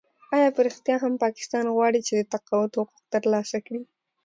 آیا 0.35 0.49
په 0.55 0.61
رښتیا 0.67 0.95
هم 0.99 1.13
پاکستان 1.25 1.65
غواړي 1.75 1.99
چې 2.07 2.13
د 2.15 2.21
تقاعد 2.33 2.71
حقوق 2.79 2.89
ترلاسه 3.13 3.57
کړي؟ 3.65 3.81